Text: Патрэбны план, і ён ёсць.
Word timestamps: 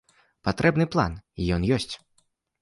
Патрэбны 0.47 0.87
план, 0.95 1.19
і 1.39 1.43
ён 1.59 1.69
ёсць. 1.79 1.91